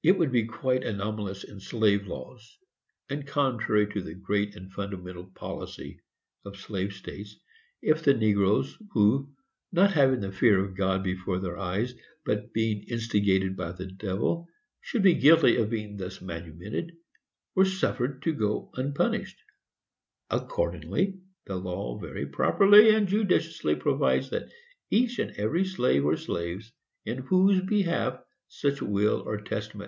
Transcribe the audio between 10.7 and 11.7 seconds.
God before their